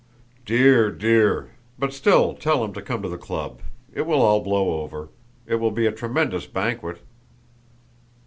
[0.47, 1.51] "Dear, dear!
[1.77, 5.09] But still tell him to come to the club—it will all blow over.
[5.45, 7.03] It will be a tremendous banquet."